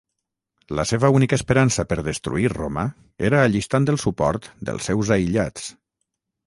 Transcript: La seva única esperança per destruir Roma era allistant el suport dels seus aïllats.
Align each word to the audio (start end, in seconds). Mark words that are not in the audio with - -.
La 0.77 0.85
seva 0.91 1.11
única 1.17 1.37
esperança 1.41 1.85
per 1.91 1.97
destruir 2.07 2.51
Roma 2.55 2.87
era 3.31 3.45
allistant 3.51 3.89
el 3.95 4.01
suport 4.07 4.53
dels 4.71 4.93
seus 4.93 5.15
aïllats. 5.19 5.73